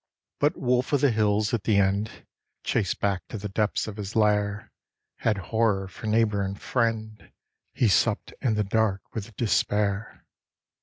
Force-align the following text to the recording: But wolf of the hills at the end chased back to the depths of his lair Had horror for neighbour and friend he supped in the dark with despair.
But 0.39 0.57
wolf 0.57 0.93
of 0.93 1.01
the 1.01 1.11
hills 1.11 1.53
at 1.53 1.63
the 1.65 1.77
end 1.77 2.25
chased 2.63 2.99
back 2.99 3.21
to 3.27 3.37
the 3.37 3.49
depths 3.49 3.85
of 3.87 3.97
his 3.97 4.15
lair 4.15 4.71
Had 5.17 5.37
horror 5.53 5.87
for 5.87 6.07
neighbour 6.07 6.41
and 6.41 6.59
friend 6.59 7.31
he 7.71 7.87
supped 7.87 8.33
in 8.41 8.55
the 8.55 8.63
dark 8.63 9.03
with 9.13 9.35
despair. 9.35 10.25